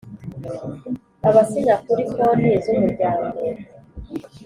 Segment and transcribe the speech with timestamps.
[1.27, 3.33] Abasinya kuri Konti z’Umuryango